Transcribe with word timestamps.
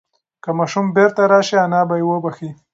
که 0.43 0.49
ماشوم 0.57 0.85
بیرته 0.95 1.23
راشي 1.31 1.57
انا 1.65 1.81
به 1.87 1.95
یې 1.99 2.05
وبښي. 2.07 2.49